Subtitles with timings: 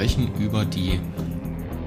[0.00, 0.98] sprechen über die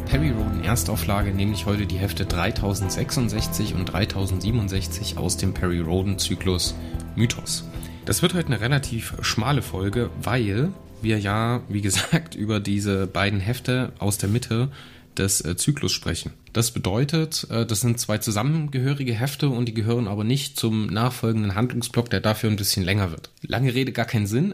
[0.05, 6.75] Perry Roden Erstauflage, nämlich heute die Hefte 3066 und 3067 aus dem Perry Roden Zyklus
[7.15, 7.67] Mythos.
[8.05, 10.69] Das wird heute eine relativ schmale Folge, weil
[11.01, 14.69] wir ja, wie gesagt, über diese beiden Hefte aus der Mitte
[15.17, 16.31] des äh, Zyklus sprechen.
[16.53, 21.55] Das bedeutet, äh, das sind zwei zusammengehörige Hefte und die gehören aber nicht zum nachfolgenden
[21.55, 23.29] Handlungsblock, der dafür ein bisschen länger wird.
[23.41, 24.53] Lange Rede, gar keinen Sinn,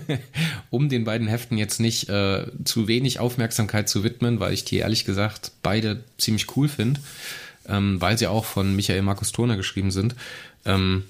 [0.70, 4.76] um den beiden Heften jetzt nicht äh, zu wenig Aufmerksamkeit zu widmen, weil ich die
[4.76, 7.00] ehrlich gesagt beide ziemlich cool finde,
[7.68, 10.14] ähm, weil sie auch von Michael Markus Turner geschrieben sind.
[10.64, 11.04] Ähm,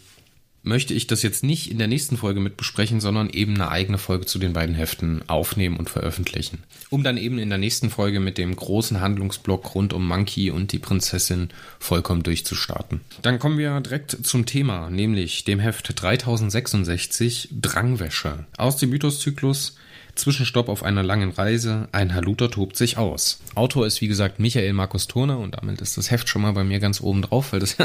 [0.65, 3.99] möchte ich das jetzt nicht in der nächsten Folge mit besprechen, sondern eben eine eigene
[3.99, 6.63] Folge zu den beiden Heften aufnehmen und veröffentlichen.
[6.91, 10.73] Um dann eben in der nächsten Folge mit dem großen Handlungsblock rund um Monkey und
[10.73, 13.03] die Prinzessin vollkommen durchzustarten.
[13.23, 19.77] Dann kommen wir direkt zum Thema, nämlich dem Heft 3066 Drangwäsche aus dem Mythoszyklus
[20.15, 23.41] Zwischenstopp auf einer langen Reise, ein Haluter tobt sich aus.
[23.55, 26.65] Autor ist wie gesagt Michael Markus Turner und damit ist das Heft schon mal bei
[26.65, 27.77] mir ganz oben drauf, weil das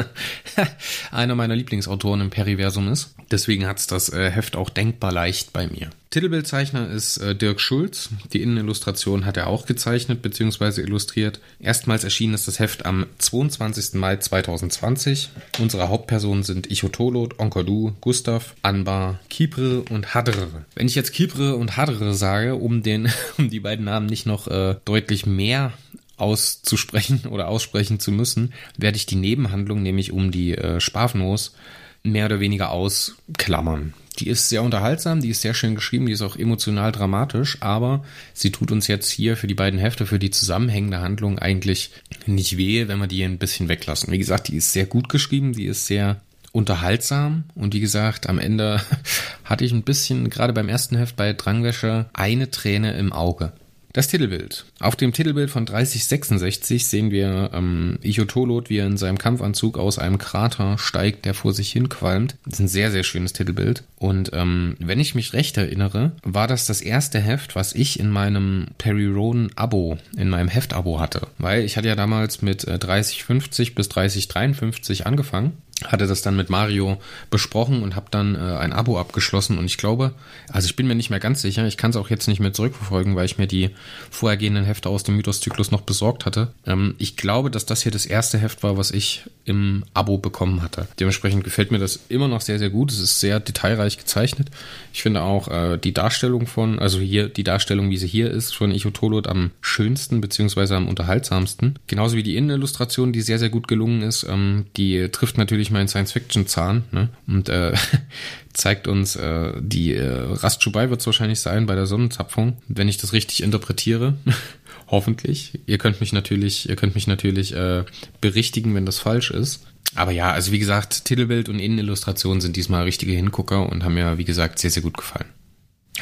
[1.12, 3.16] einer meiner Lieblingsautoren im Periversum ist.
[3.32, 5.90] Deswegen hat's das äh, Heft auch denkbar leicht bei mir.
[6.12, 8.10] Titelbildzeichner ist äh, Dirk Schulz.
[8.34, 10.82] Die Innenillustration hat er auch gezeichnet bzw.
[10.82, 11.40] illustriert.
[11.60, 13.94] Erstmals erschienen ist das Heft am 22.
[13.94, 15.30] Mai 2020.
[15.60, 20.66] Unsere Hauptpersonen sind Ichotolot, Onkodu, Gustav, Anbar, Kipre und Hadre.
[20.74, 24.48] Wenn ich jetzt Kipre und Hadre sage, um, den, um die beiden Namen nicht noch
[24.48, 25.74] äh, deutlich mehr
[26.18, 31.54] auszusprechen oder aussprechen zu müssen, werde ich die Nebenhandlung, nämlich um die äh, Spafnos,
[32.02, 33.94] mehr oder weniger ausklammern.
[34.20, 38.04] Die ist sehr unterhaltsam, die ist sehr schön geschrieben, die ist auch emotional dramatisch, aber
[38.34, 41.92] sie tut uns jetzt hier für die beiden Hefte, für die zusammenhängende Handlung eigentlich
[42.26, 44.12] nicht weh, wenn wir die ein bisschen weglassen.
[44.12, 46.20] Wie gesagt, die ist sehr gut geschrieben, die ist sehr
[46.52, 48.82] unterhaltsam und wie gesagt, am Ende
[49.46, 53.54] hatte ich ein bisschen, gerade beim ersten Heft bei Drangwäsche, eine Träne im Auge.
[53.92, 54.66] Das Titelbild.
[54.80, 59.98] Auf dem Titelbild von 3066 sehen wir ähm, Ichotolot, wie er in seinem Kampfanzug aus
[59.98, 62.36] einem Krater steigt, der vor sich hin qualmt.
[62.46, 63.84] Das ist ein sehr, sehr schönes Titelbild.
[63.98, 68.12] Und ähm, wenn ich mich recht erinnere, war das das erste Heft, was ich in
[68.12, 71.28] meinem Perry Roden Abo, in meinem Heft-Abo hatte.
[71.40, 75.54] Weil ich hatte ja damals mit äh, 3050 bis 3053 angefangen
[75.86, 76.98] hatte das dann mit Mario
[77.30, 80.14] besprochen und habe dann äh, ein Abo abgeschlossen und ich glaube,
[80.52, 82.54] also ich bin mir nicht mehr ganz sicher, ich kann es auch jetzt nicht mehr
[82.54, 83.70] zurückverfolgen, weil ich mir die
[84.10, 86.54] vorhergehenden Hefte aus dem Mythos-Zyklus noch besorgt hatte.
[86.66, 90.62] Ähm, ich glaube, dass das hier das erste Heft war, was ich im Abo bekommen
[90.62, 90.88] hatte.
[91.00, 92.92] Dementsprechend gefällt mir das immer noch sehr, sehr gut.
[92.92, 94.50] Es ist sehr detailreich gezeichnet.
[94.94, 98.56] Ich finde auch äh, die Darstellung von, also hier die Darstellung, wie sie hier ist,
[98.56, 101.80] von Ichotolot am schönsten beziehungsweise am unterhaltsamsten.
[101.88, 104.26] Genauso wie die Innenillustration, die sehr, sehr gut gelungen ist.
[104.30, 107.10] Ähm, die trifft natürlich ich meinen Science-Fiction-Zahn ne?
[107.28, 107.74] und äh,
[108.54, 112.98] zeigt uns, äh, die äh, Rastschubai wird es wahrscheinlich sein bei der Sonnenzapfung, wenn ich
[112.98, 114.16] das richtig interpretiere.
[114.88, 115.60] Hoffentlich.
[115.68, 117.84] Ihr könnt mich natürlich, ihr könnt mich natürlich äh,
[118.22, 119.68] berichtigen, wenn das falsch ist.
[119.96, 124.18] Aber ja, also wie gesagt, Titelbild und Innenillustration sind diesmal richtige Hingucker und haben mir,
[124.18, 125.30] wie gesagt, sehr, sehr gut gefallen.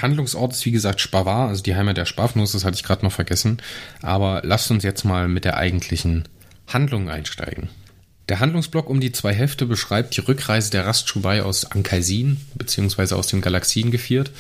[0.02, 3.12] Handlungsort ist wie gesagt Spavar, also die Heimat der Spafnuss, das hatte ich gerade noch
[3.12, 3.58] vergessen.
[4.02, 6.24] Aber lasst uns jetzt mal mit der eigentlichen
[6.68, 7.70] Handlung einsteigen.
[8.30, 13.28] Der Handlungsblock um die zwei Hefte beschreibt die Rückreise der Rastschubai aus Ankaisin beziehungsweise aus
[13.28, 14.32] dem Galaxiengeviert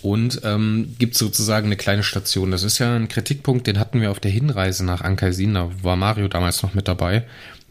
[0.00, 2.50] und ähm, gibt sozusagen eine kleine Station.
[2.50, 5.96] Das ist ja ein Kritikpunkt, den hatten wir auf der Hinreise nach Ankaisin, da war
[5.96, 7.24] Mario damals noch mit dabei,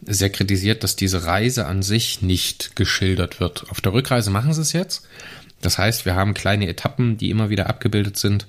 [0.04, 3.66] sehr kritisiert, dass diese Reise an sich nicht geschildert wird.
[3.70, 5.06] Auf der Rückreise machen sie es jetzt.
[5.60, 8.46] Das heißt, wir haben kleine Etappen, die immer wieder abgebildet sind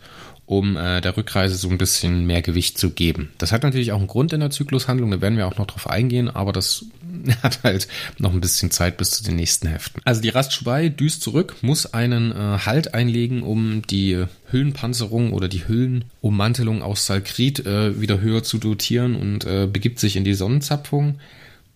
[0.57, 3.31] um äh, der Rückreise so ein bisschen mehr Gewicht zu geben.
[3.37, 5.89] Das hat natürlich auch einen Grund in der Zyklushandlung, da werden wir auch noch drauf
[5.89, 6.85] eingehen, aber das
[7.43, 10.01] hat halt noch ein bisschen Zeit bis zu den nächsten Heften.
[10.05, 15.67] Also die Rastschwei düst zurück, muss einen äh, Halt einlegen, um die Hüllenpanzerung oder die
[15.67, 21.19] Hüllenummantelung aus Salkrit äh, wieder höher zu dotieren und äh, begibt sich in die Sonnenzapfung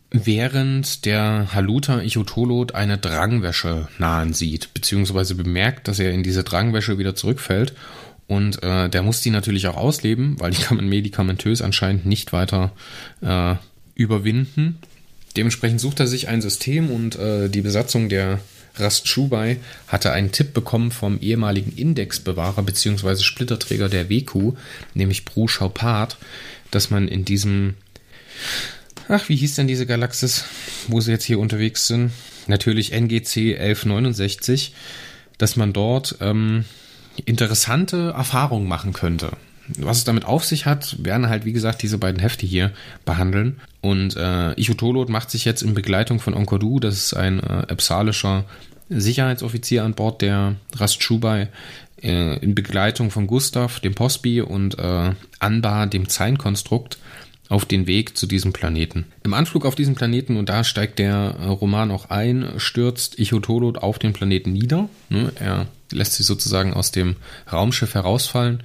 [0.09, 6.97] während der Haluta Ichotolot eine Drangwäsche nahen sieht, beziehungsweise bemerkt, dass er in diese Drangwäsche
[6.97, 7.73] wieder zurückfällt
[8.27, 12.33] und äh, der muss die natürlich auch ausleben, weil die kann man medikamentös anscheinend nicht
[12.33, 12.71] weiter
[13.21, 13.55] äh,
[13.95, 14.77] überwinden.
[15.35, 18.39] Dementsprechend sucht er sich ein System und äh, die Besatzung der
[18.75, 19.57] Rast Schubai
[19.87, 23.17] hatte einen Tipp bekommen vom ehemaligen Indexbewahrer bzw.
[23.17, 24.53] Splitterträger der WQ,
[24.93, 26.17] nämlich Bru Schaupart,
[26.69, 27.75] dass man in diesem,
[29.07, 30.45] ach, wie hieß denn diese Galaxis,
[30.87, 32.11] wo sie jetzt hier unterwegs sind?
[32.47, 34.73] Natürlich NGC 1169,
[35.37, 36.65] dass man dort ähm,
[37.25, 39.31] interessante Erfahrungen machen könnte.
[39.77, 42.71] Was es damit auf sich hat, werden halt, wie gesagt, diese beiden Hefte hier
[43.03, 43.59] behandeln.
[43.81, 48.45] Und äh, Ichotolot macht sich jetzt in Begleitung von Onkodu, das ist ein äh, epsalischer
[48.89, 51.49] Sicherheitsoffizier an Bord der Rastschubai
[52.01, 56.97] äh, in Begleitung von Gustav, dem Postby und äh, Anbar, dem Zeilenkonstrukt,
[57.49, 59.05] auf den Weg zu diesem Planeten.
[59.23, 63.77] Im Anflug auf diesen Planeten, und da steigt der äh, Roman auch ein, stürzt Ichotolot
[63.77, 64.89] auf den Planeten nieder.
[65.09, 65.31] Ne?
[65.39, 67.15] Er lässt sich sozusagen aus dem
[67.51, 68.63] Raumschiff herausfallen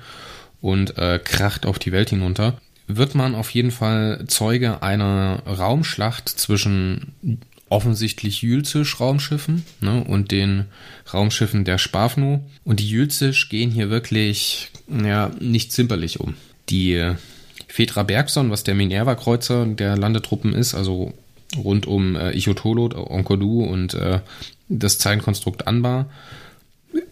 [0.61, 2.59] und äh, kracht auf die Welt hinunter.
[2.87, 7.15] Wird man auf jeden Fall Zeuge einer Raumschlacht zwischen
[7.73, 10.67] offensichtlich Jülzisch-Raumschiffen ne, und den
[11.13, 12.41] Raumschiffen der Spafnu.
[12.65, 16.35] Und die Jülzisch gehen hier wirklich ja, nicht zimperlich um.
[16.69, 17.15] Die
[17.69, 21.15] Fetra Bergson, was der Minerva-Kreuzer der Landetruppen ist, also
[21.57, 24.21] rund um äh, Ichotolot, Onkodu und äh,
[24.69, 26.11] das Zeilenkonstrukt Anbar,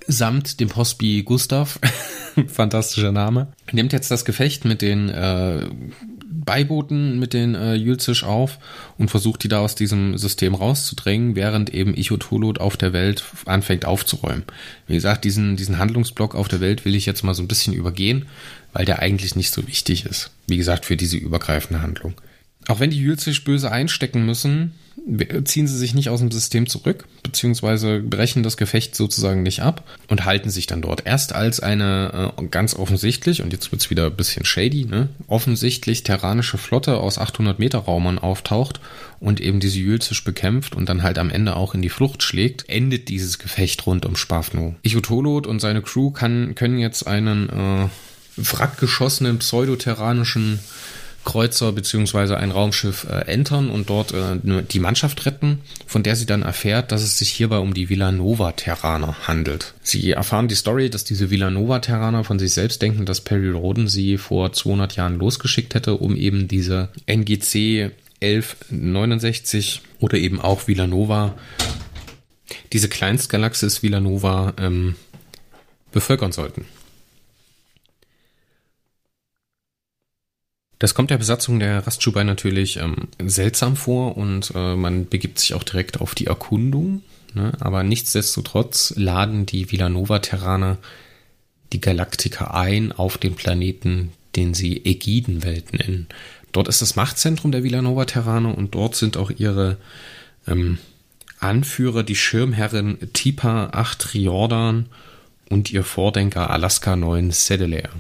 [0.07, 1.79] samt dem Postby Gustav,
[2.49, 5.67] fantastischer Name, nimmt jetzt das Gefecht mit den äh,
[6.45, 8.59] Beibooten mit den äh, Jülzisch auf
[8.99, 13.85] und versucht die da aus diesem System rauszudrängen, während eben Ichotolot auf der Welt anfängt
[13.85, 14.45] aufzuräumen.
[14.87, 17.75] Wie gesagt, diesen, diesen Handlungsblock auf der Welt will ich jetzt mal so ein bisschen
[17.75, 18.27] übergehen,
[18.73, 20.31] weil der eigentlich nicht so wichtig ist.
[20.47, 22.15] Wie gesagt, für diese übergreifende Handlung.
[22.71, 24.75] Auch wenn die Jülzisch böse einstecken müssen,
[25.45, 29.83] ziehen sie sich nicht aus dem System zurück, beziehungsweise brechen das Gefecht sozusagen nicht ab
[30.07, 31.05] und halten sich dann dort.
[31.05, 36.05] Erst als eine äh, ganz offensichtlich, und jetzt wird's wieder ein bisschen shady, ne, offensichtlich
[36.05, 38.81] terranische Flotte aus 800 Meter Raumern auftaucht
[39.19, 42.69] und eben diese Jülzisch bekämpft und dann halt am Ende auch in die Flucht schlägt,
[42.69, 44.77] endet dieses Gefecht rund um Spafno.
[44.83, 47.89] Ichotolot und seine Crew kann, können jetzt einen äh,
[48.37, 50.61] wrackgeschossenen pseudoterranischen
[51.25, 56.27] Kreuzer beziehungsweise ein Raumschiff äh, entern und dort äh, die Mannschaft retten, von der sie
[56.27, 59.75] dann erfährt, dass es sich hierbei um die Villanova-Terraner handelt.
[59.83, 64.17] Sie erfahren die Story, dass diese Villanova-Terraner von sich selbst denken, dass Perry Roden sie
[64.17, 67.91] vor 200 Jahren losgeschickt hätte, um eben diese NGC
[68.23, 71.35] 1169 oder eben auch Villanova,
[72.73, 74.95] diese Kleinstgalaxis Villanova ähm,
[75.93, 76.65] bevölkern sollten.
[80.81, 85.53] Das kommt der Besatzung der Rastschubai natürlich ähm, seltsam vor und äh, man begibt sich
[85.53, 87.03] auch direkt auf die Erkundung.
[87.35, 87.53] Ne?
[87.61, 90.79] Aber nichtsdestotrotz laden die Villanova-Terraner
[91.75, 96.09] die Galaktika ein auf den Planeten, den sie Ägidenwelt nennen.
[96.51, 99.77] Dort ist das Machtzentrum der Villanova-Terraner und dort sind auch ihre
[100.49, 100.79] ähm,
[101.41, 104.87] Anführer, die Schirmherrin Tipa 8 Riordan
[105.51, 107.91] und ihr Vordenker Alaska 9 Sedelair.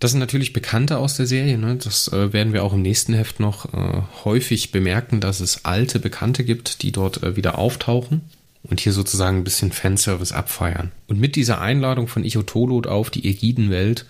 [0.00, 1.56] Das sind natürlich Bekannte aus der Serie.
[1.56, 1.76] Ne?
[1.76, 5.98] Das äh, werden wir auch im nächsten Heft noch äh, häufig bemerken, dass es alte
[5.98, 8.22] Bekannte gibt, die dort äh, wieder auftauchen
[8.64, 10.90] und hier sozusagen ein bisschen Fanservice abfeiern.
[11.06, 14.06] Und mit dieser Einladung von Ichotolot auf die Ägidenwelt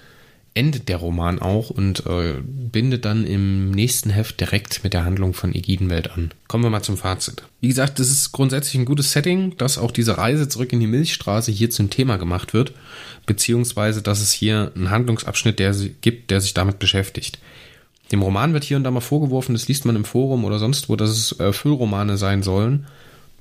[0.54, 5.34] endet der Roman auch und äh, bindet dann im nächsten Heft direkt mit der Handlung
[5.34, 6.30] von Ägidenwelt an.
[6.46, 7.42] Kommen wir mal zum Fazit.
[7.60, 10.86] Wie gesagt, das ist grundsätzlich ein gutes Setting, dass auch diese Reise zurück in die
[10.86, 12.72] Milchstraße hier zum Thema gemacht wird,
[13.26, 17.40] beziehungsweise dass es hier einen Handlungsabschnitt der gibt, der sich damit beschäftigt.
[18.12, 20.88] Dem Roman wird hier und da mal vorgeworfen, das liest man im Forum oder sonst
[20.88, 22.86] wo, dass es äh, Füllromane sein sollen.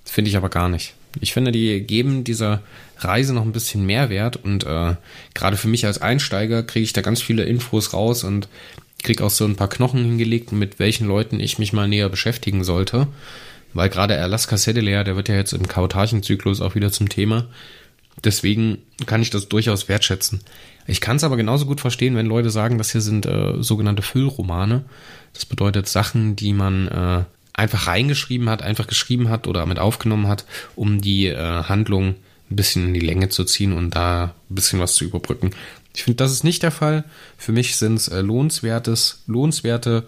[0.04, 0.96] Finde ich aber gar nicht.
[1.20, 2.62] Ich finde, die geben dieser
[2.98, 4.96] Reise noch ein bisschen Mehrwert und äh,
[5.34, 8.48] gerade für mich als Einsteiger kriege ich da ganz viele Infos raus und
[9.04, 12.64] kriege auch so ein paar Knochen hingelegt, mit welchen Leuten ich mich mal näher beschäftigen
[12.64, 13.08] sollte.
[13.74, 17.48] Weil gerade Alaska Sedelair, der wird ja jetzt im Kautarchenzyklus auch wieder zum Thema.
[18.24, 20.42] Deswegen kann ich das durchaus wertschätzen.
[20.86, 24.04] Ich kann es aber genauso gut verstehen, wenn Leute sagen, das hier sind äh, sogenannte
[24.04, 24.86] Füllromane.
[25.34, 30.28] Das bedeutet Sachen, die man äh, einfach reingeschrieben hat, einfach geschrieben hat oder mit aufgenommen
[30.28, 30.46] hat,
[30.76, 32.16] um die äh, Handlung
[32.50, 35.52] ein bisschen in die Länge zu ziehen und da ein bisschen was zu überbrücken.
[35.96, 37.04] Ich finde, das ist nicht der Fall.
[37.38, 40.04] Für mich sind es äh, lohnenswertes, lohnenswerte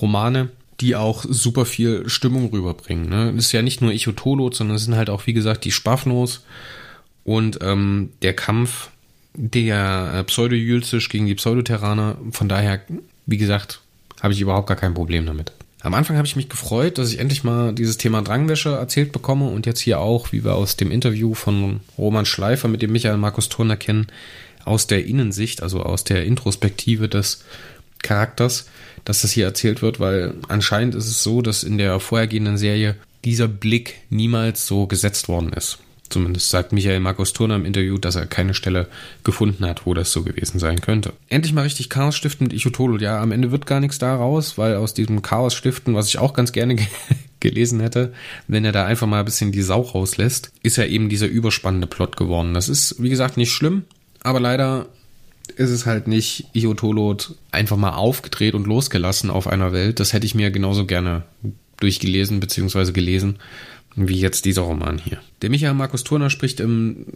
[0.00, 0.48] Romane,
[0.80, 3.08] die auch super viel Stimmung rüberbringen.
[3.08, 3.30] Ne?
[3.36, 6.44] Ist ja nicht nur Ichotolot, sondern es sind halt auch, wie gesagt, die Spaffnos
[7.24, 8.90] und ähm, der Kampf
[9.34, 12.16] der äh, Pseudo-Jülzisch gegen die Pseudoterraner.
[12.32, 12.80] Von daher,
[13.26, 13.80] wie gesagt,
[14.22, 15.52] habe ich überhaupt gar kein Problem damit.
[15.82, 19.46] Am Anfang habe ich mich gefreut, dass ich endlich mal dieses Thema Drangwäsche erzählt bekomme
[19.46, 23.16] und jetzt hier auch, wie wir aus dem Interview von Roman Schleifer mit dem Michael
[23.16, 24.08] Markus Turner kennen,
[24.66, 27.44] aus der Innensicht, also aus der Introspektive des
[28.02, 28.66] Charakters,
[29.06, 32.96] dass das hier erzählt wird, weil anscheinend ist es so, dass in der vorhergehenden Serie
[33.24, 35.78] dieser Blick niemals so gesetzt worden ist.
[36.10, 38.88] Zumindest sagt Michael Markus Turner im Interview, dass er keine Stelle
[39.22, 41.12] gefunden hat, wo das so gewesen sein könnte.
[41.28, 42.98] Endlich mal richtig Chaos stiften mit Ichotolo.
[42.98, 46.34] Ja, am Ende wird gar nichts daraus, weil aus diesem Chaos stiften, was ich auch
[46.34, 46.76] ganz gerne
[47.40, 48.12] gelesen hätte,
[48.48, 51.86] wenn er da einfach mal ein bisschen die Sau rauslässt, ist ja eben dieser überspannende
[51.86, 52.54] Plot geworden.
[52.54, 53.84] Das ist, wie gesagt, nicht schlimm,
[54.22, 54.86] aber leider
[55.56, 60.00] ist es halt nicht Ichotolot einfach mal aufgedreht und losgelassen auf einer Welt.
[60.00, 61.22] Das hätte ich mir genauso gerne
[61.78, 62.92] durchgelesen bzw.
[62.92, 63.38] gelesen
[63.96, 65.18] wie jetzt dieser Roman hier.
[65.42, 67.06] Der Michael Markus Turner spricht im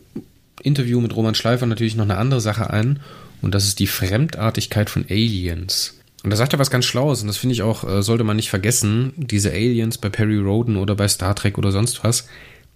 [0.62, 3.00] Interview mit Roman Schleifer natürlich noch eine andere Sache ein
[3.43, 5.99] und das ist die Fremdartigkeit von Aliens.
[6.23, 8.37] Und da sagt er was ganz Schlaues und das finde ich auch, äh, sollte man
[8.37, 9.12] nicht vergessen.
[9.16, 12.26] Diese Aliens bei Perry Roden oder bei Star Trek oder sonst was,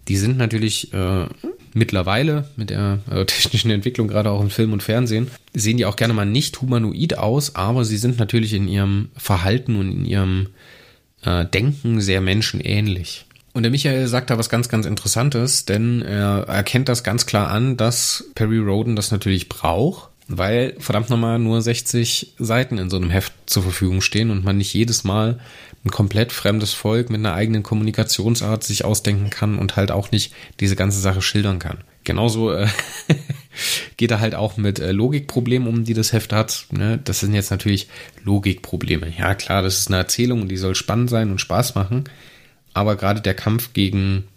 [0.06, 1.26] die sind natürlich äh,
[1.72, 5.96] mittlerweile mit der äh, technischen Entwicklung, gerade auch im Film und Fernsehen, sehen die auch
[5.96, 10.48] gerne mal nicht humanoid aus, aber sie sind natürlich in ihrem Verhalten und in ihrem
[11.22, 13.24] äh, Denken sehr menschenähnlich.
[13.58, 17.50] Und der Michael sagt da was ganz, ganz Interessantes, denn er erkennt das ganz klar
[17.50, 22.98] an, dass Perry Roden das natürlich braucht, weil verdammt nochmal nur 60 Seiten in so
[22.98, 25.40] einem Heft zur Verfügung stehen und man nicht jedes Mal
[25.84, 30.32] ein komplett fremdes Volk mit einer eigenen Kommunikationsart sich ausdenken kann und halt auch nicht
[30.60, 31.78] diese ganze Sache schildern kann.
[32.04, 32.68] Genauso äh,
[33.96, 36.66] geht er halt auch mit äh, Logikproblemen um, die das Heft hat.
[36.70, 37.00] Ne?
[37.02, 37.88] Das sind jetzt natürlich
[38.22, 39.12] Logikprobleme.
[39.18, 42.04] Ja, klar, das ist eine Erzählung und die soll spannend sein und Spaß machen
[42.78, 44.28] aber gerade der Kampf gegen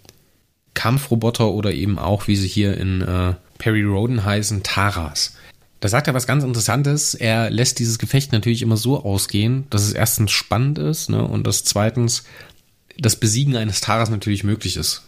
[0.74, 5.36] Kampfroboter oder eben auch, wie sie hier in äh, Perry Roden heißen, Taras.
[5.80, 7.14] Da sagt er was ganz Interessantes.
[7.14, 11.46] Er lässt dieses Gefecht natürlich immer so ausgehen, dass es erstens spannend ist ne, und
[11.46, 12.24] dass zweitens
[12.98, 15.04] das Besiegen eines Taras natürlich möglich ist.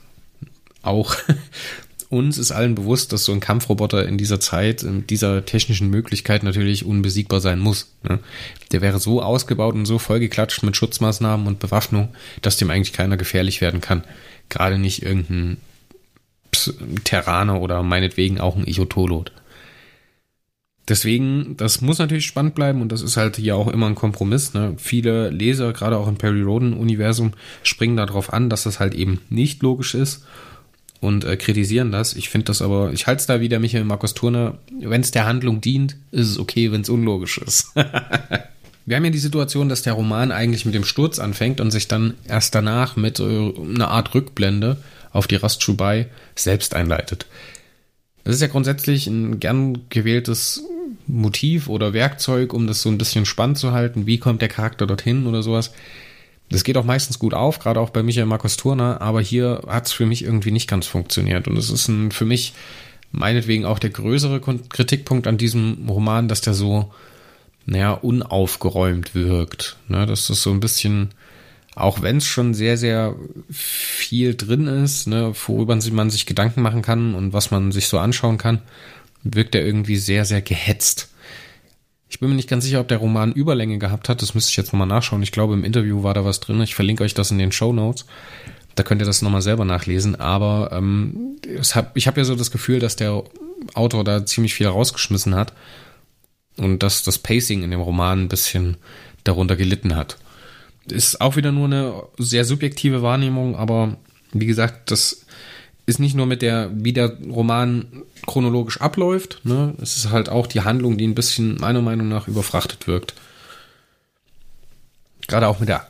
[0.83, 1.15] Auch
[2.13, 6.43] uns ist allen bewusst, dass so ein Kampfroboter in dieser Zeit, in dieser technischen Möglichkeit
[6.43, 7.93] natürlich unbesiegbar sein muss.
[8.07, 8.19] Ne?
[8.71, 12.09] Der wäre so ausgebaut und so vollgeklatscht mit Schutzmaßnahmen und Bewaffnung,
[12.41, 14.03] dass dem eigentlich keiner gefährlich werden kann.
[14.49, 15.57] Gerade nicht irgendein
[17.03, 19.31] Terraner oder meinetwegen auch ein Ichotolot.
[20.87, 24.53] Deswegen, das muss natürlich spannend bleiben und das ist halt hier auch immer ein Kompromiss.
[24.53, 24.75] Ne?
[24.77, 27.31] Viele Leser, gerade auch im Perry Roden-Universum,
[27.63, 30.25] springen darauf an, dass das halt eben nicht logisch ist
[31.03, 32.15] und äh, kritisieren das.
[32.15, 35.25] Ich finde das aber, ich halte es da wieder Michael Markus Turner, wenn es der
[35.25, 37.73] Handlung dient, ist es okay, wenn es unlogisch ist.
[38.85, 41.87] Wir haben ja die Situation, dass der Roman eigentlich mit dem Sturz anfängt und sich
[41.87, 44.77] dann erst danach mit äh, einer Art Rückblende
[45.11, 45.69] auf die Rast
[46.35, 47.25] selbst einleitet.
[48.23, 50.63] Das ist ja grundsätzlich ein gern gewähltes
[51.07, 54.05] Motiv oder Werkzeug, um das so ein bisschen spannend zu halten.
[54.05, 55.71] Wie kommt der Charakter dorthin oder sowas?
[56.53, 59.87] Das geht auch meistens gut auf, gerade auch bei Michael Markus Turner, aber hier hat
[59.87, 61.47] es für mich irgendwie nicht ganz funktioniert.
[61.47, 62.53] Und es ist ein, für mich
[63.11, 66.93] meinetwegen auch der größere Kritikpunkt an diesem Roman, dass der so,
[67.65, 69.77] naja, unaufgeräumt wirkt.
[69.87, 71.09] Ne, dass das so ein bisschen,
[71.73, 73.15] auch wenn es schon sehr, sehr
[73.49, 77.97] viel drin ist, ne, worüber man sich Gedanken machen kann und was man sich so
[77.97, 78.61] anschauen kann,
[79.23, 81.09] wirkt er irgendwie sehr, sehr gehetzt.
[82.13, 84.21] Ich bin mir nicht ganz sicher, ob der Roman Überlänge gehabt hat.
[84.21, 85.23] Das müsste ich jetzt nochmal nachschauen.
[85.23, 86.61] Ich glaube, im Interview war da was drin.
[86.61, 88.05] Ich verlinke euch das in den Show Notes.
[88.75, 90.15] Da könnt ihr das nochmal selber nachlesen.
[90.17, 91.37] Aber ähm,
[91.73, 93.23] hab, ich habe ja so das Gefühl, dass der
[93.73, 95.53] Autor da ziemlich viel rausgeschmissen hat
[96.57, 98.77] und dass das Pacing in dem Roman ein bisschen
[99.23, 100.19] darunter gelitten hat.
[100.87, 103.97] Ist auch wieder nur eine sehr subjektive Wahrnehmung, aber
[104.33, 105.22] wie gesagt, das
[105.85, 109.73] ist nicht nur mit der, wie der Roman chronologisch abläuft, ne?
[109.81, 113.13] es ist halt auch die Handlung, die ein bisschen meiner Meinung nach überfrachtet wirkt.
[115.27, 115.87] Gerade auch mit der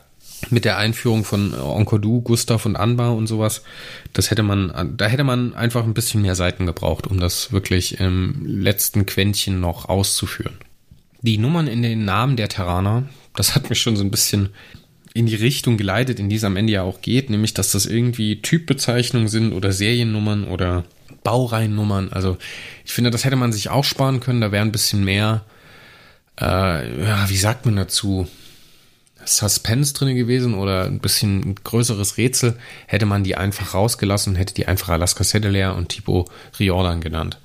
[0.50, 3.62] mit der Einführung von Enkodu, Gustav und Anbar und sowas,
[4.12, 8.00] das hätte man, da hätte man einfach ein bisschen mehr Seiten gebraucht, um das wirklich
[8.00, 10.56] im letzten Quäntchen noch auszuführen.
[11.22, 14.50] Die Nummern in den Namen der Terraner, das hat mich schon so ein bisschen
[15.14, 17.86] in die Richtung geleitet, in die es am Ende ja auch geht, nämlich dass das
[17.86, 20.84] irgendwie Typbezeichnungen sind oder Seriennummern oder
[21.22, 22.12] Baureihennummern.
[22.12, 22.36] Also
[22.84, 24.40] ich finde, das hätte man sich auch sparen können.
[24.40, 25.44] Da wäre ein bisschen mehr,
[26.40, 28.28] äh, ja, wie sagt man dazu?
[29.24, 34.66] Suspense drin gewesen oder ein bisschen größeres Rätsel, hätte man die einfach rausgelassen hätte die
[34.66, 36.26] einfach Alaska Settler und Tipo
[36.58, 37.38] Riordan genannt.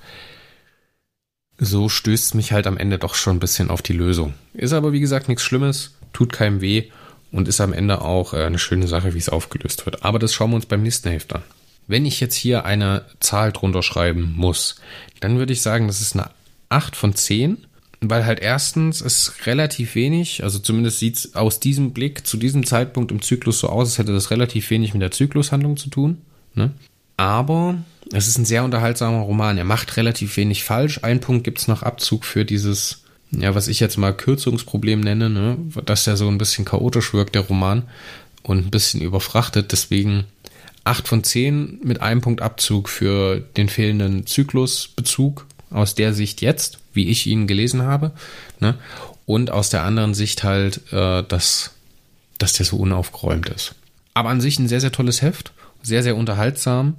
[1.56, 4.34] So stößt mich halt am Ende doch schon ein bisschen auf die Lösung.
[4.52, 6.90] Ist aber wie gesagt nichts Schlimmes, tut keinem weh
[7.32, 10.04] und ist am Ende auch äh, eine schöne Sache, wie es aufgelöst wird.
[10.04, 11.42] Aber das schauen wir uns beim nächsten Heft an.
[11.86, 14.76] Wenn ich jetzt hier eine Zahl drunter schreiben muss,
[15.20, 16.30] dann würde ich sagen, das ist eine
[16.68, 17.66] 8 von 10,
[18.00, 22.64] weil halt erstens ist relativ wenig, also zumindest sieht es aus diesem Blick zu diesem
[22.64, 26.18] Zeitpunkt im Zyklus so aus, als hätte das relativ wenig mit der Zyklushandlung zu tun.
[26.54, 26.70] Ne?
[27.16, 27.76] Aber
[28.12, 29.58] es ist ein sehr unterhaltsamer Roman.
[29.58, 31.00] Er macht relativ wenig falsch.
[31.02, 35.30] Ein Punkt gibt es noch Abzug für dieses ja, was ich jetzt mal Kürzungsproblem nenne,
[35.30, 37.84] ne, dass der so ein bisschen chaotisch wirkt, der Roman,
[38.42, 39.72] und ein bisschen überfrachtet.
[39.72, 40.24] Deswegen
[40.84, 46.78] 8 von 10 mit einem Punkt Abzug für den fehlenden Zyklusbezug aus der Sicht jetzt,
[46.92, 48.12] wie ich ihn gelesen habe.
[48.58, 48.74] Ne?
[49.26, 51.72] Und aus der anderen Sicht halt, äh, dass,
[52.38, 53.74] dass der so unaufgeräumt ist.
[54.14, 56.96] Aber an sich ein sehr, sehr tolles Heft, sehr, sehr unterhaltsam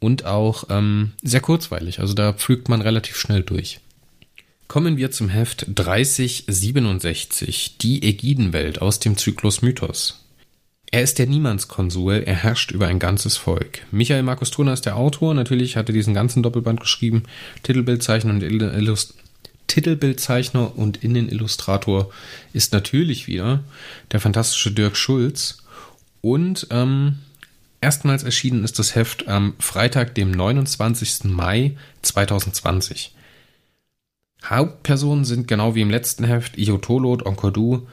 [0.00, 2.00] und auch ähm, sehr kurzweilig.
[2.00, 3.80] Also da pflügt man relativ schnell durch.
[4.68, 10.26] Kommen wir zum Heft 3067, die Ägidenwelt aus dem Zyklus Mythos.
[10.90, 13.86] Er ist der Niemandskonsul, er herrscht über ein ganzes Volk.
[13.90, 17.22] Michael Markus Turner ist der Autor, natürlich hat er diesen ganzen Doppelband geschrieben,
[17.62, 19.14] Titelbildzeichner und Illust
[19.68, 22.10] Titelbildzeichner und Innenillustrator
[22.52, 23.64] ist natürlich wieder
[24.12, 25.62] der fantastische Dirk Schulz.
[26.20, 27.20] Und ähm,
[27.80, 31.24] erstmals erschienen ist das Heft am Freitag, dem 29.
[31.24, 33.14] Mai 2020.
[34.44, 37.86] Hauptpersonen sind genau wie im letzten Heft Iotolot, Onkodu,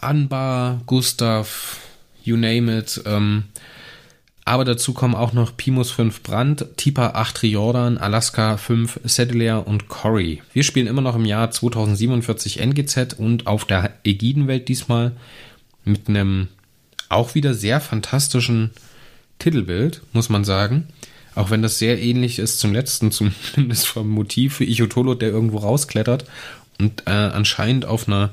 [0.00, 1.80] Anbar, Gustav,
[2.22, 3.02] you name it.
[3.04, 3.44] Ähm,
[4.44, 9.88] aber dazu kommen auch noch Pimus 5 Brand, Tipa 8 Riordan, Alaska 5 Settler und
[9.88, 10.42] Cory.
[10.54, 15.12] Wir spielen immer noch im Jahr 2047 NGZ und auf der Ägidenwelt diesmal
[15.84, 16.48] mit einem
[17.10, 18.70] auch wieder sehr fantastischen
[19.38, 20.88] Titelbild, muss man sagen.
[21.38, 25.58] Auch wenn das sehr ähnlich ist zum letzten, zumindest vom Motiv für Ichotolo, der irgendwo
[25.58, 26.24] rausklettert
[26.80, 28.30] und äh, anscheinend auf einer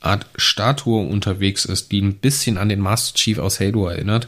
[0.00, 4.26] Art Statue unterwegs ist, die ein bisschen an den Master Chief aus Halo erinnert.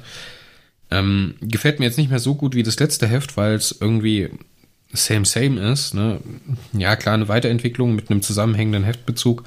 [0.93, 4.29] Ähm, gefällt mir jetzt nicht mehr so gut wie das letzte Heft, weil es irgendwie
[4.93, 5.95] same same ist.
[5.95, 6.21] Ne?
[6.73, 9.43] Ja, klar, eine Weiterentwicklung mit einem zusammenhängenden Heftbezug,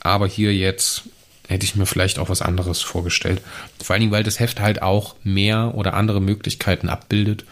[0.00, 1.04] aber hier jetzt
[1.48, 3.40] hätte ich mir vielleicht auch was anderes vorgestellt.
[3.82, 7.44] Vor allen Dingen, weil das Heft halt auch mehr oder andere Möglichkeiten abbildet,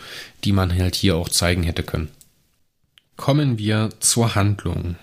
[0.44, 2.08] die man halt hier auch zeigen hätte können.
[3.16, 4.96] Kommen wir zur Handlung.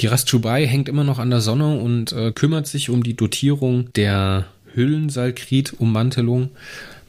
[0.00, 3.92] Die Rastschubai hängt immer noch an der Sonne und äh, kümmert sich um die Dotierung
[3.94, 6.50] der Hüllensalkrit-Ummantelung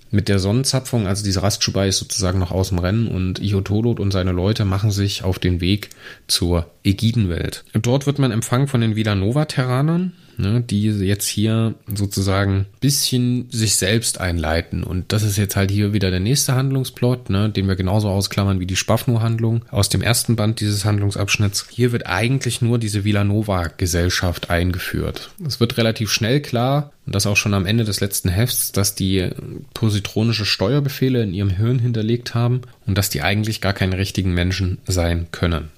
[0.09, 4.11] mit der Sonnenzapfung, also diese Rastschubai ist sozusagen noch aus dem Rennen und Iotolot und
[4.11, 5.89] seine Leute machen sich auf den Weg
[6.27, 7.65] zur Ägidenwelt.
[7.73, 14.19] Dort wird man empfangen von den Villanova-Terranern, ne, die jetzt hier sozusagen bisschen sich selbst
[14.19, 14.83] einleiten.
[14.83, 18.59] Und das ist jetzt halt hier wieder der nächste Handlungsplot, ne, den wir genauso ausklammern
[18.59, 21.67] wie die Spaffno-Handlung aus dem ersten Band dieses Handlungsabschnitts.
[21.69, 25.31] Hier wird eigentlich nur diese Villanova-Gesellschaft eingeführt.
[25.45, 28.93] Es wird relativ schnell klar, und das auch schon am Ende des letzten Hefts, dass
[28.93, 29.29] die
[29.73, 34.79] positronische Steuerbefehle in ihrem Hirn hinterlegt haben und dass die eigentlich gar keine richtigen Menschen
[34.85, 35.69] sein können.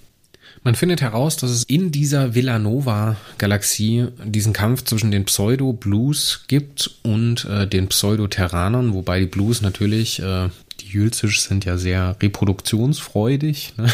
[0.70, 7.46] Man findet heraus, dass es in dieser Villanova-Galaxie diesen Kampf zwischen den Pseudo-Blues gibt und
[7.46, 13.92] äh, den Pseudo-Terranern, wobei die Blues natürlich, äh, die Jülzisch sind ja sehr reproduktionsfreudig, ne?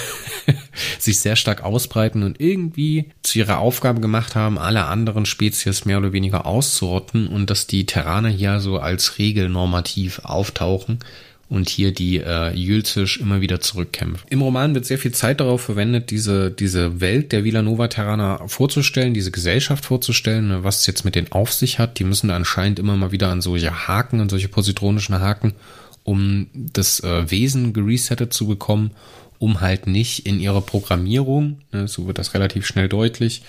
[0.99, 5.99] sich sehr stark ausbreiten und irgendwie zu ihrer Aufgabe gemacht haben, alle anderen Spezies mehr
[5.99, 10.99] oder weniger auszurotten und dass die Terraner hier so als Regel normativ auftauchen
[11.47, 14.27] und hier die äh, Jülzisch immer wieder zurückkämpfen.
[14.29, 19.31] Im Roman wird sehr viel Zeit darauf verwendet, diese, diese Welt der Villanova-Terraner vorzustellen, diese
[19.31, 21.99] Gesellschaft vorzustellen, ne, was es jetzt mit denen auf sich hat.
[21.99, 25.53] Die müssen da anscheinend immer mal wieder an solche Haken, an solche positronischen Haken,
[26.03, 28.91] um das äh, Wesen geresettet zu bekommen,
[29.37, 33.43] um halt nicht in ihrer Programmierung, ne, so wird das relativ schnell deutlich,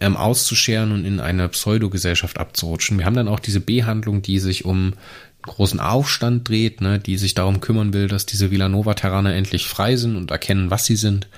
[0.00, 2.98] ähm, auszuscheren und in eine Pseudogesellschaft abzurutschen.
[2.98, 4.94] Wir haben dann auch diese Behandlung, die sich um
[5.48, 10.16] großen Aufstand dreht, ne, die sich darum kümmern will, dass diese Villanova-Terraner endlich frei sind
[10.16, 11.28] und erkennen, was sie sind.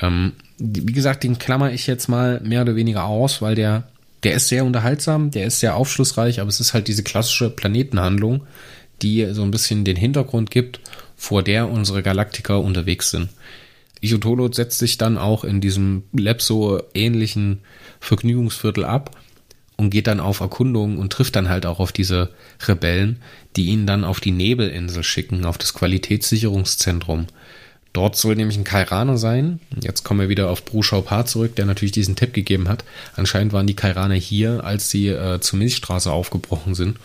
[0.00, 3.88] Ähm, wie gesagt, den klammer ich jetzt mal mehr oder weniger aus, weil der,
[4.22, 8.46] der ist sehr unterhaltsam, der ist sehr aufschlussreich, aber es ist halt diese klassische Planetenhandlung,
[9.02, 10.80] die so ein bisschen den Hintergrund gibt,
[11.16, 13.28] vor der unsere Galaktiker unterwegs sind.
[14.00, 17.60] Ichotolo setzt sich dann auch in diesem Lepso-ähnlichen
[18.00, 19.16] Vergnügungsviertel ab
[19.78, 22.30] und geht dann auf Erkundung und trifft dann halt auch auf diese
[22.66, 23.22] Rebellen,
[23.56, 27.28] die ihn dann auf die Nebelinsel schicken, auf das Qualitätssicherungszentrum.
[27.92, 29.60] Dort soll nämlich ein Kairaner sein.
[29.80, 32.84] Jetzt kommen wir wieder auf Bruschau Paar zurück, der natürlich diesen Tipp gegeben hat.
[33.16, 36.98] Anscheinend waren die Kairaner hier, als sie äh, zur Milchstraße aufgebrochen sind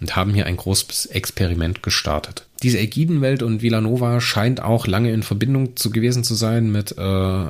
[0.00, 2.46] und haben hier ein großes Experiment gestartet.
[2.62, 7.46] Diese Ägidenwelt und Villanova scheint auch lange in Verbindung zu gewesen zu sein mit äh,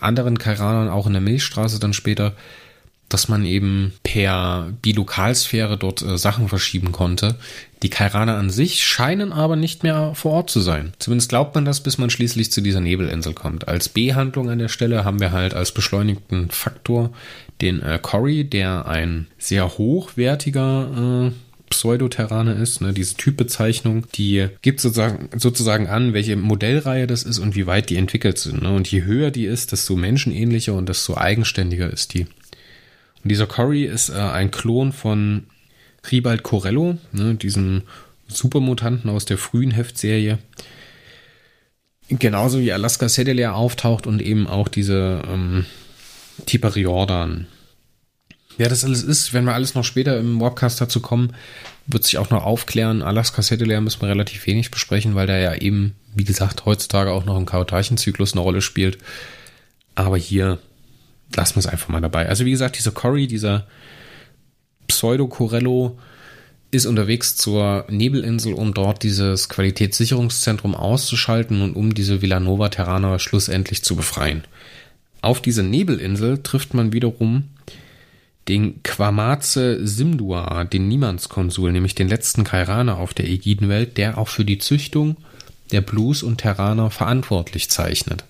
[0.00, 2.34] anderen Kairanern, auch in der Milchstraße dann später
[3.14, 7.36] dass man eben per Bilokalsphäre dort äh, Sachen verschieben konnte.
[7.84, 10.94] Die Kairaner an sich scheinen aber nicht mehr vor Ort zu sein.
[10.98, 13.68] Zumindest glaubt man das, bis man schließlich zu dieser Nebelinsel kommt.
[13.68, 17.10] Als B-Handlung an der Stelle haben wir halt als beschleunigten Faktor
[17.60, 21.32] den äh, Cory, der ein sehr hochwertiger äh,
[21.70, 27.54] Pseudoterraner ist, ne, diese Typbezeichnung, die gibt sozusagen, sozusagen an, welche Modellreihe das ist und
[27.54, 28.62] wie weit die entwickelt sind.
[28.62, 28.74] Ne?
[28.74, 32.26] Und je höher die ist, desto menschenähnlicher und desto eigenständiger ist die.
[33.24, 35.44] Und dieser Cory ist äh, ein Klon von
[36.12, 37.82] Ribald Corello, ne, diesem
[38.28, 40.38] Supermutanten aus der frühen Heftserie.
[42.10, 45.64] Genauso wie Alaska Sedeler auftaucht und eben auch diese ähm,
[46.44, 47.46] Tiperiordan.
[48.58, 51.34] Wer das alles ist, wenn wir alles noch später im Warpcast dazu kommen,
[51.86, 53.02] wird sich auch noch aufklären.
[53.02, 57.24] Alaska Settler müssen wir relativ wenig besprechen, weil der ja eben, wie gesagt, heutzutage auch
[57.24, 58.98] noch im Chaotarchenzyklus eine Rolle spielt.
[59.94, 60.58] Aber hier
[61.36, 62.28] lassen wir es einfach mal dabei.
[62.28, 63.66] Also wie gesagt, dieser Cory, dieser
[64.86, 65.98] Pseudo Corello
[66.70, 73.84] ist unterwegs zur Nebelinsel, um dort dieses Qualitätssicherungszentrum auszuschalten und um diese Villanova Terraner schlussendlich
[73.84, 74.44] zu befreien.
[75.22, 77.44] Auf diese Nebelinsel trifft man wiederum
[78.48, 84.44] den Quamaze Simdua, den Niemandskonsul, nämlich den letzten Kairaner auf der Ägidenwelt, der auch für
[84.44, 85.16] die Züchtung
[85.72, 88.24] der Blues und Terraner verantwortlich zeichnet.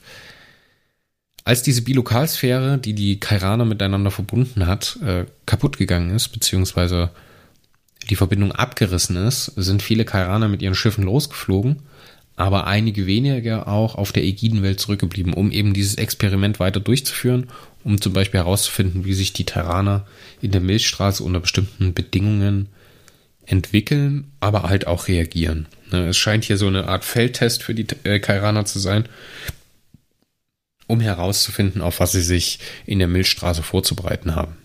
[1.44, 7.10] Als diese Bilokalsphäre, die die Kairaner miteinander verbunden hat, äh, kaputt gegangen ist, beziehungsweise
[8.08, 11.82] die Verbindung abgerissen ist, sind viele Kairaner mit ihren Schiffen losgeflogen,
[12.36, 17.48] aber einige wenige auch auf der Ägidenwelt zurückgeblieben, um eben dieses Experiment weiter durchzuführen,
[17.84, 20.06] um zum Beispiel herauszufinden, wie sich die Terraner
[20.40, 22.68] in der Milchstraße unter bestimmten Bedingungen
[23.46, 25.66] entwickeln, aber halt auch reagieren.
[25.92, 29.04] Ne, es scheint hier so eine Art Feldtest für die äh, Kairaner zu sein,
[30.86, 34.56] um herauszufinden, auf was sie sich in der Milchstraße vorzubereiten haben.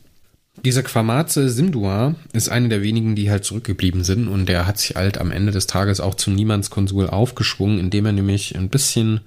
[0.65, 4.95] Dieser Quamaze Simdua ist einer der wenigen, die halt zurückgeblieben sind und der hat sich
[4.95, 9.21] halt am Ende des Tages auch zum Niemandskonsul aufgeschwungen, indem er nämlich ein bisschen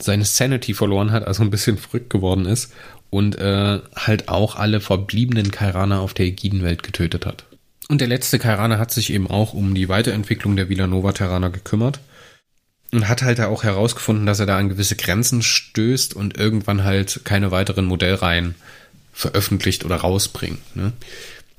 [0.00, 2.72] seine Sanity verloren hat, also ein bisschen verrückt geworden ist
[3.10, 7.44] und äh, halt auch alle verbliebenen Kairaner auf der Ägidenwelt getötet hat.
[7.88, 12.00] Und der letzte Kairaner hat sich eben auch um die Weiterentwicklung der Villanova-Terraner gekümmert
[12.94, 17.22] und hat halt auch herausgefunden, dass er da an gewisse Grenzen stößt und irgendwann halt
[17.24, 18.54] keine weiteren Modellreihen
[19.12, 20.76] veröffentlicht oder rausbringt.
[20.76, 20.92] Ne?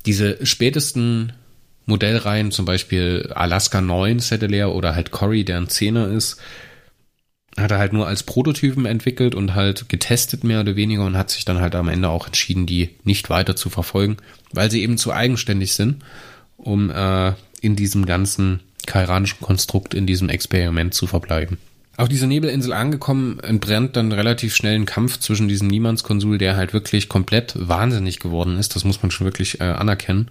[0.05, 1.33] Diese spätesten
[1.85, 6.37] Modellreihen, zum Beispiel Alaska 9 Settler oder halt Cory, der ein Zehner ist,
[7.57, 11.29] hat er halt nur als Prototypen entwickelt und halt getestet mehr oder weniger und hat
[11.29, 14.17] sich dann halt am Ende auch entschieden, die nicht weiter zu verfolgen,
[14.51, 16.03] weil sie eben zu eigenständig sind,
[16.57, 21.57] um äh, in diesem ganzen kairanischen Konstrukt, in diesem Experiment zu verbleiben.
[21.97, 26.73] Auf dieser Nebelinsel angekommen, entbrennt dann relativ schnell ein Kampf zwischen diesem Niemandskonsul, der halt
[26.73, 30.29] wirklich komplett wahnsinnig geworden ist, das muss man schon wirklich äh, anerkennen,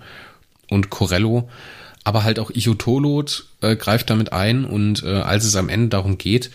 [0.69, 1.49] und Corello.
[2.05, 6.19] Aber halt auch Ichotolot äh, greift damit ein und äh, als es am Ende darum
[6.19, 6.51] geht,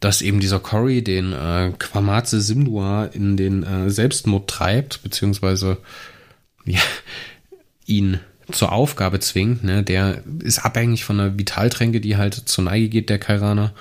[0.00, 5.78] dass eben dieser Cory den äh, Quamaze Simdua in den äh, Selbstmord treibt, beziehungsweise
[6.64, 6.80] ja,
[7.86, 8.18] ihn
[8.52, 13.10] zur Aufgabe zwingt, ne, der ist abhängig von einer Vitaltränke, die halt zur Neige geht,
[13.10, 13.74] der Kairaner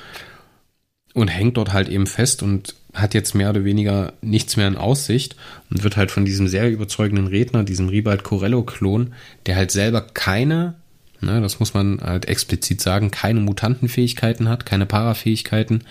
[1.13, 4.75] und hängt dort halt eben fest und hat jetzt mehr oder weniger nichts mehr in
[4.75, 5.35] Aussicht
[5.69, 9.13] und wird halt von diesem sehr überzeugenden Redner, diesem Ribald Corello-Klon,
[9.45, 10.75] der halt selber keine,
[11.21, 15.83] ne, das muss man halt explizit sagen, keine Mutantenfähigkeiten hat, keine Parafähigkeiten,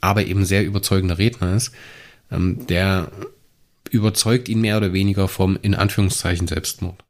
[0.00, 1.72] aber eben sehr überzeugender Redner ist,
[2.30, 3.10] ähm, der
[3.90, 7.02] überzeugt ihn mehr oder weniger vom in Anführungszeichen Selbstmord.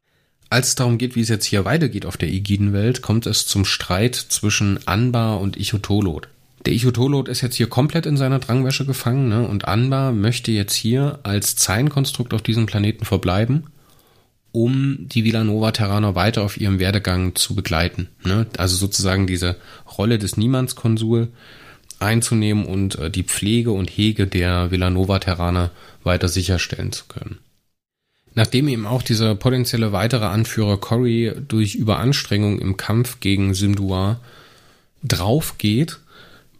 [0.53, 3.65] Als es darum geht, wie es jetzt hier weitergeht auf der Ägidenwelt, kommt es zum
[3.65, 6.27] Streit zwischen Anbar und Ichotolot.
[6.67, 9.47] Der Ichotolot ist jetzt hier komplett in seiner Drangwäsche gefangen ne?
[9.47, 13.63] und Anbar möchte jetzt hier als Zeilenkonstrukt auf diesem Planeten verbleiben,
[14.51, 18.09] um die Villanova-Terraner weiter auf ihrem Werdegang zu begleiten.
[18.23, 18.45] Ne?
[18.55, 19.55] Also sozusagen diese
[19.97, 21.29] Rolle des Niemandskonsul
[21.97, 25.71] einzunehmen und äh, die Pflege und Hege der Villanova-Terraner
[26.03, 27.39] weiter sicherstellen zu können.
[28.35, 34.19] Nachdem eben auch dieser potenzielle weitere Anführer Cory durch Überanstrengung im Kampf gegen Simdua
[35.03, 35.99] draufgeht,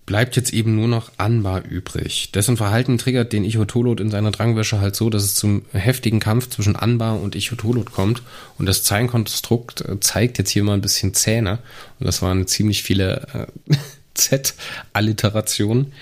[0.05, 2.31] bleibt jetzt eben nur noch Anbar übrig.
[2.31, 6.49] Dessen Verhalten triggert den Ichotolot in seiner Drangwäsche halt so, dass es zum heftigen Kampf
[6.49, 8.21] zwischen Anbar und Ichotolot kommt.
[8.57, 11.59] Und das Zeilenkonstrukt äh, zeigt jetzt hier mal ein bisschen Zähne.
[11.99, 13.75] Und das waren ziemlich viele äh,
[14.13, 15.93] Z-Alliterationen.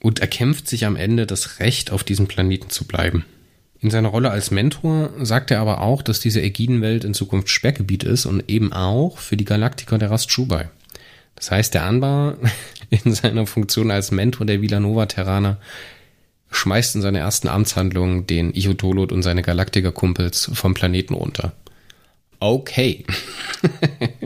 [0.00, 3.24] Und erkämpft sich am Ende das Recht, auf diesem Planeten zu bleiben.
[3.80, 8.02] In seiner Rolle als Mentor sagt er aber auch, dass diese Ägidenwelt in Zukunft Sperrgebiet
[8.02, 10.68] ist und eben auch für die Galaktiker der Rast Schubai.
[11.36, 12.36] Das heißt, der Anbar
[12.90, 15.58] in seiner Funktion als Mentor der Villanova-Terraner
[16.50, 21.52] schmeißt in seiner ersten Amtshandlung den Ichotolot und seine Galaktiker-Kumpels vom Planeten runter.
[22.40, 23.04] Okay.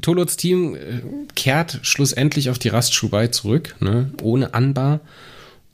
[0.00, 1.00] Tolots Team äh,
[1.34, 5.00] kehrt schlussendlich auf die Rast Schubai zurück, ne, ohne Anbar.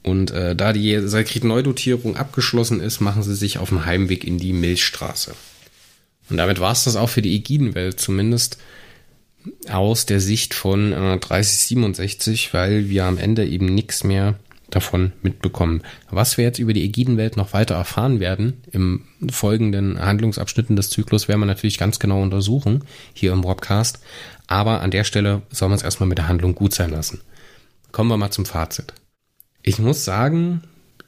[0.02, 4.52] Und äh, da die Sakrit-Neudotierung abgeschlossen ist, machen sie sich auf dem Heimweg in die
[4.52, 5.34] Milchstraße.
[6.28, 8.58] Und damit war es das auch für die Ägidenwelt, zumindest
[9.70, 14.36] aus der Sicht von äh, 3067, weil wir am Ende eben nichts mehr
[14.70, 15.82] davon mitbekommen.
[16.10, 21.28] Was wir jetzt über die Ägidenwelt noch weiter erfahren werden, im folgenden Handlungsabschnitten des Zyklus,
[21.28, 24.00] werden wir natürlich ganz genau untersuchen, hier im Broadcast.
[24.46, 27.20] Aber an der Stelle soll man es erstmal mit der Handlung gut sein lassen.
[27.90, 28.94] Kommen wir mal zum Fazit.
[29.62, 30.62] Ich muss sagen,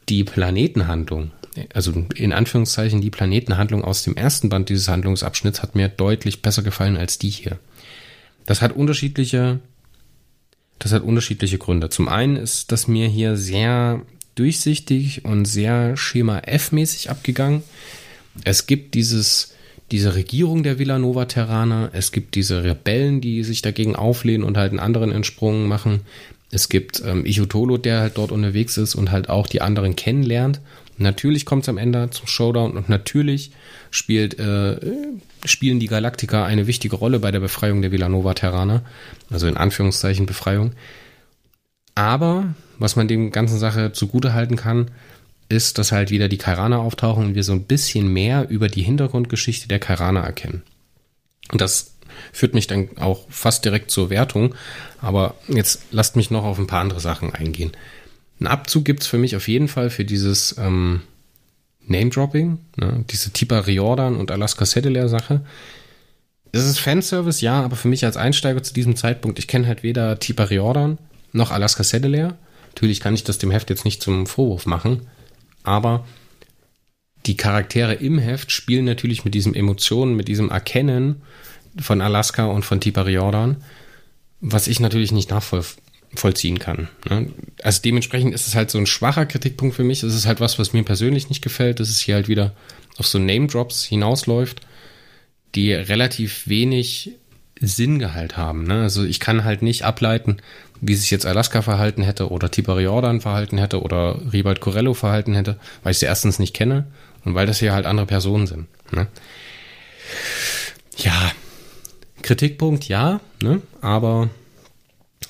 [0.08, 1.32] die Planetenhandlung,
[1.72, 6.62] also in Anführungszeichen die Planetenhandlung aus dem ersten Band dieses Handlungsabschnitts hat mir deutlich besser
[6.62, 7.58] gefallen als die hier.
[8.46, 9.60] Das hat unterschiedliche,
[10.78, 11.88] das hat unterschiedliche Gründe.
[11.88, 14.02] Zum einen ist das mir hier sehr
[14.34, 17.62] durchsichtig und sehr Schema F-mäßig abgegangen.
[18.44, 19.54] Es gibt dieses,
[19.90, 24.70] diese Regierung der Villanova Terraner, es gibt diese Rebellen, die sich dagegen auflehnen und halt
[24.72, 26.00] einen anderen Entsprungen machen.
[26.54, 30.60] Es gibt ähm, Ichotolo, der halt dort unterwegs ist und halt auch die anderen kennenlernt.
[30.98, 33.50] Natürlich kommt es am Ende zum Showdown und natürlich
[33.90, 34.76] spielt, äh,
[35.44, 38.82] spielen die Galaktiker eine wichtige Rolle bei der Befreiung der Villanova Terraner.
[39.30, 40.74] Also in Anführungszeichen Befreiung.
[41.96, 44.92] Aber was man dem ganzen Sache zugute halten kann,
[45.48, 48.82] ist, dass halt wieder die Kairaner auftauchen und wir so ein bisschen mehr über die
[48.82, 50.62] Hintergrundgeschichte der Kairaner erkennen.
[51.50, 51.93] Und das
[52.32, 54.54] führt mich dann auch fast direkt zur Wertung.
[55.00, 57.72] Aber jetzt lasst mich noch auf ein paar andere Sachen eingehen.
[58.40, 61.02] Ein Abzug gibt es für mich auf jeden Fall für dieses ähm,
[61.86, 63.04] Name-Dropping, ne?
[63.10, 65.42] diese Tipa Riordan und Alaska Settler Sache.
[66.52, 69.82] Es ist Fanservice, ja, aber für mich als Einsteiger zu diesem Zeitpunkt, ich kenne halt
[69.82, 70.98] weder Tipa Riordan
[71.32, 72.36] noch Alaska Settler.
[72.68, 75.06] Natürlich kann ich das dem Heft jetzt nicht zum Vorwurf machen,
[75.62, 76.04] aber
[77.26, 81.22] die Charaktere im Heft spielen natürlich mit diesen Emotionen, mit diesem Erkennen
[81.78, 83.56] von Alaska und von Tipa Riordan,
[84.40, 86.88] was ich natürlich nicht nachvollziehen kann.
[87.08, 87.30] Ne?
[87.62, 90.02] Also dementsprechend ist es halt so ein schwacher Kritikpunkt für mich.
[90.02, 92.52] Es ist halt was, was mir persönlich nicht gefällt, dass es hier halt wieder
[92.98, 94.60] auf so Name-Drops hinausläuft,
[95.54, 97.12] die relativ wenig
[97.60, 98.64] Sinngehalt haben.
[98.64, 98.82] Ne?
[98.82, 100.38] Also ich kann halt nicht ableiten,
[100.80, 102.84] wie sich jetzt Alaska verhalten hätte oder Tiberi
[103.20, 106.86] verhalten hätte oder Ribald Corello verhalten hätte, weil ich sie erstens nicht kenne
[107.24, 108.66] und weil das hier halt andere Personen sind.
[108.92, 109.06] Ne?
[110.98, 111.32] Ja,
[112.24, 113.62] Kritikpunkt ja, ne?
[113.80, 114.28] aber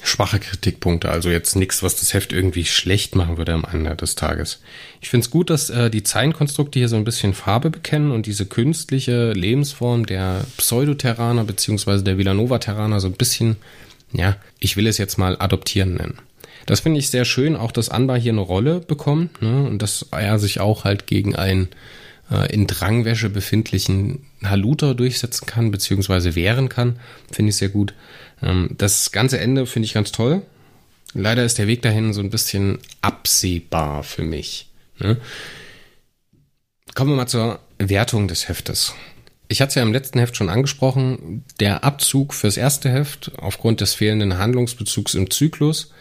[0.03, 4.15] schwache Kritikpunkte, also jetzt nichts, was das Heft irgendwie schlecht machen würde am Ende des
[4.17, 4.61] Tages.
[5.01, 8.27] Ich finde es gut, dass äh, die Zeilenkonstrukte hier so ein bisschen Farbe bekennen und
[8.27, 13.57] diese künstliche Lebensform der Pseudoterraner beziehungsweise der Villanova-Terraner so ein bisschen
[14.15, 16.19] ja, ich will es jetzt mal adoptieren nennen.
[16.67, 20.07] Das finde ich sehr schön, auch dass Anbar hier eine Rolle bekommt ne, und dass
[20.13, 21.69] er sich auch halt gegen einen
[22.53, 26.99] in Drangwäsche befindlichen Haluter durchsetzen kann, beziehungsweise wehren kann,
[27.31, 27.95] finde ich sehr gut.
[28.43, 30.43] Ähm, das ganze Ende finde ich ganz toll.
[31.13, 34.71] Leider ist der Weg dahin so ein bisschen absehbar für mich.
[34.99, 35.17] Ne?
[36.95, 38.95] Kommen wir mal zur Wertung des Heftes
[39.49, 43.81] ich hatte es ja im letzten Heft schon angesprochen, der Abzug fürs erste Heft aufgrund
[43.81, 45.93] des fehlenden Handlungsbezugs im Zyklus,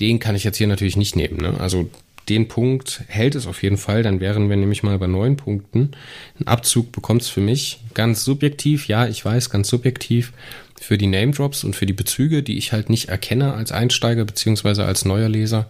[0.00, 1.38] den kann ich jetzt hier natürlich nicht nehmen.
[1.38, 1.60] Ne?
[1.60, 1.90] Also
[2.28, 5.90] den Punkt hält es auf jeden Fall, dann wären wir nämlich mal bei neun Punkten.
[6.38, 10.32] Ein Abzug bekommt es für mich ganz subjektiv, ja, ich weiß, ganz subjektiv
[10.80, 14.24] für die Name Drops und für die Bezüge, die ich halt nicht erkenne als Einsteiger
[14.24, 15.68] beziehungsweise als neuer Leser.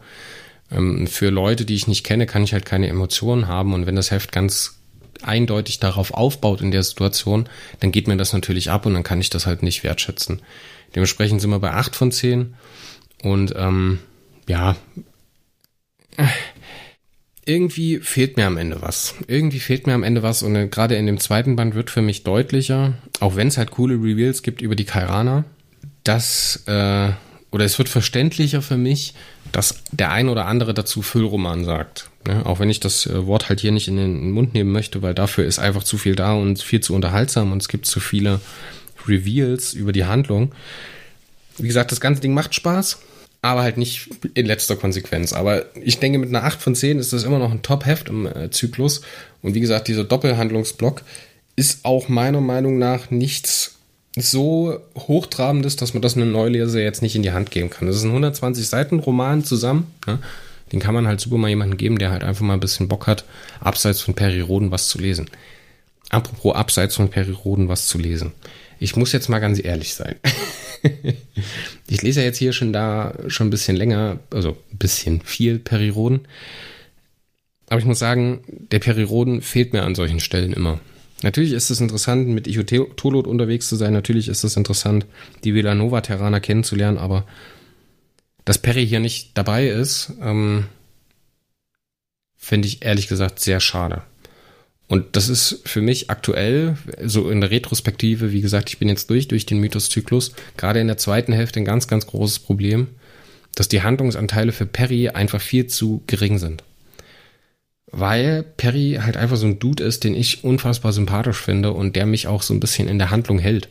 [0.71, 3.97] Ähm, für Leute, die ich nicht kenne, kann ich halt keine Emotionen haben und wenn
[3.97, 4.79] das Heft ganz
[5.23, 7.49] eindeutig darauf aufbaut in der Situation,
[7.81, 10.43] dann geht mir das natürlich ab und dann kann ich das halt nicht wertschätzen.
[10.95, 12.55] Dementsprechend sind wir bei 8 von 10
[13.23, 14.01] und ähm,
[14.49, 14.77] ja,
[17.44, 19.14] irgendwie fehlt mir am Ende was.
[19.27, 22.03] Irgendwie fehlt mir am Ende was und äh, gerade in dem zweiten Band wird für
[22.03, 25.44] mich deutlicher, auch wenn es halt coole Reveals gibt über die Kairana,
[26.05, 27.11] dass äh,
[27.51, 29.14] oder es wird verständlicher für mich,
[29.53, 32.09] dass der ein oder andere dazu Füllroman sagt.
[32.27, 35.03] Ja, auch wenn ich das äh, Wort halt hier nicht in den Mund nehmen möchte,
[35.03, 38.01] weil dafür ist einfach zu viel da und viel zu unterhaltsam und es gibt zu
[38.01, 38.40] viele
[39.07, 40.53] Reveals über die Handlung.
[41.59, 43.01] Wie gesagt, das ganze Ding macht Spaß,
[43.42, 45.33] aber halt nicht in letzter Konsequenz.
[45.33, 48.26] Aber ich denke, mit einer 8 von 10 ist das immer noch ein Top-Heft im
[48.26, 49.02] äh, Zyklus.
[49.42, 51.02] Und wie gesagt, dieser Doppelhandlungsblock
[51.57, 53.76] ist auch meiner Meinung nach nichts
[54.16, 57.87] so hochtrabend ist, dass man das einem Neuleser jetzt nicht in die Hand geben kann.
[57.87, 59.90] Das ist ein 120 Seiten Roman zusammen.
[60.07, 60.18] Ja?
[60.70, 63.07] Den kann man halt super mal jemandem geben, der halt einfach mal ein bisschen Bock
[63.07, 63.24] hat,
[63.61, 65.31] abseits von Periroden was zu lesen.
[66.11, 68.33] Apropos abseits von Periroden was zu lesen.
[68.83, 70.16] Ich muss jetzt mal ganz ehrlich sein.
[71.88, 75.61] ich lese ja jetzt hier schon da schon ein bisschen länger, also ein bisschen viel
[75.61, 76.27] Periroden.
[77.68, 80.81] Aber ich muss sagen, der Periroden fehlt mir an solchen Stellen immer.
[81.23, 83.92] Natürlich ist es interessant, mit Ichotolot unterwegs zu sein.
[83.92, 85.07] Natürlich ist es interessant,
[85.45, 87.25] die Villanova-Terraner kennenzulernen, aber
[88.45, 90.64] dass Perry hier nicht dabei ist, ähm,
[92.37, 94.03] finde ich ehrlich gesagt sehr schade.
[94.88, 99.09] Und das ist für mich aktuell, so in der Retrospektive, wie gesagt, ich bin jetzt
[99.09, 102.88] durch, durch den Mythoszyklus, gerade in der zweiten Hälfte ein ganz, ganz großes Problem,
[103.55, 106.62] dass die Handlungsanteile für Perry einfach viel zu gering sind
[107.92, 112.07] weil Perry halt einfach so ein Dude ist, den ich unfassbar sympathisch finde und der
[112.07, 113.68] mich auch so ein bisschen in der Handlung hält.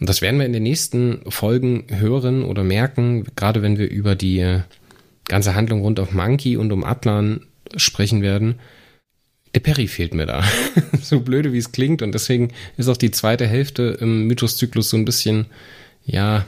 [0.00, 4.14] Und das werden wir in den nächsten Folgen hören oder merken, gerade wenn wir über
[4.14, 4.60] die
[5.26, 7.42] ganze Handlung rund auf Monkey und um Atlan
[7.76, 8.56] sprechen werden.
[9.56, 10.44] Der Perry fehlt mir da.
[11.02, 14.96] so blöde wie es klingt und deswegen ist auch die zweite Hälfte im Mythoszyklus so
[14.96, 15.46] ein bisschen,
[16.04, 16.46] ja,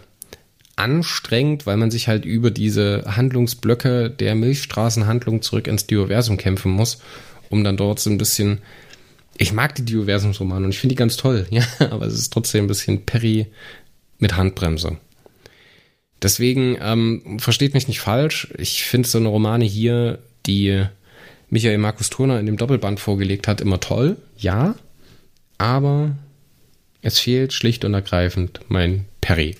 [0.76, 7.00] anstrengend, weil man sich halt über diese Handlungsblöcke der Milchstraßenhandlung zurück ins Dioversum kämpfen muss,
[7.48, 8.60] um dann dort so ein bisschen
[9.38, 12.64] ich mag die Dioversumsromane und ich finde die ganz toll, ja, aber es ist trotzdem
[12.64, 13.46] ein bisschen Perry
[14.18, 14.98] mit Handbremse.
[16.20, 18.48] Deswegen ähm, versteht mich nicht falsch.
[18.58, 20.84] Ich finde so eine Romane hier, die
[21.50, 24.74] Michael Markus Turner in dem Doppelband vorgelegt hat, immer toll, ja,
[25.56, 26.16] aber
[27.02, 29.56] es fehlt schlicht und ergreifend mein Perry.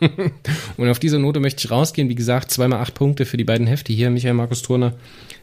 [0.76, 2.08] und auf dieser Note möchte ich rausgehen.
[2.08, 4.10] Wie gesagt, zweimal acht Punkte für die beiden Hefte hier.
[4.10, 4.94] Michael Markus Turner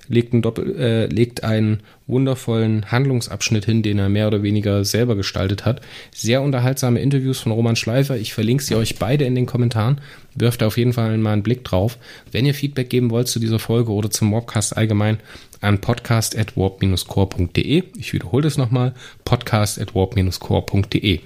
[0.10, 5.16] legt einen, Doppel, äh, legt einen wundervollen Handlungsabschnitt hin, den er mehr oder weniger selber
[5.16, 5.80] gestaltet hat.
[6.14, 8.18] Sehr unterhaltsame Interviews von Roman Schleifer.
[8.18, 10.02] Ich verlinke sie euch beide in den Kommentaren.
[10.36, 11.98] Wirft auf jeden Fall mal einen Blick drauf.
[12.32, 15.20] Wenn ihr Feedback geben wollt zu dieser Folge oder zum Mobcast allgemein,
[15.62, 17.84] an podcast.warp-core.de.
[17.98, 18.94] Ich wiederhole das nochmal,
[19.26, 21.20] podcast.warp-core.de.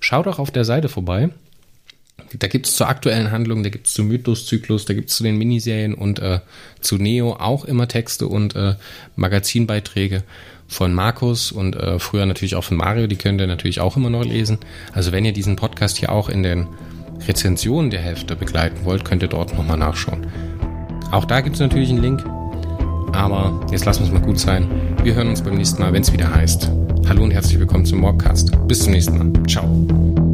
[0.00, 1.28] Schaut auch auf der Seite vorbei.
[2.38, 5.22] Da gibt es zur aktuellen Handlung, da gibt es zu Mythos-Zyklus, da gibt es zu
[5.22, 6.40] den Miniserien und äh,
[6.80, 8.74] zu Neo auch immer Texte und äh,
[9.16, 10.24] Magazinbeiträge
[10.66, 14.10] von Markus und äh, früher natürlich auch von Mario, die könnt ihr natürlich auch immer
[14.10, 14.58] noch lesen.
[14.92, 16.66] Also wenn ihr diesen Podcast hier auch in den
[17.26, 20.26] Rezensionen der Hälfte begleiten wollt, könnt ihr dort nochmal nachschauen.
[21.10, 22.24] Auch da gibt es natürlich einen Link.
[23.12, 24.68] Aber jetzt lassen wir es mal gut sein.
[25.02, 26.70] Wir hören uns beim nächsten Mal, wenn es wieder heißt.
[27.08, 28.52] Hallo und herzlich willkommen zum Mobcast.
[28.68, 29.46] Bis zum nächsten Mal.
[29.46, 30.27] Ciao.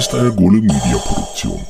[0.00, 1.60] Ist eine Gole Media Produktion.